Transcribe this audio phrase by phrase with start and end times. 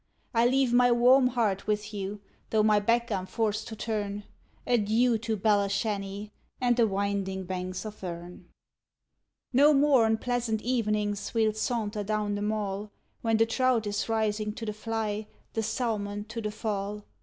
[0.33, 4.23] I leave my warm heart with you, tho' my back I'm forced to turn
[4.65, 8.47] Adieu to Belashanny, and the winding banks of Erne!
[9.53, 12.89] No more on pleasant evenings we'll saunter down the Mall,
[13.21, 17.05] When the trout is rising to the fly, the salmon to the fall.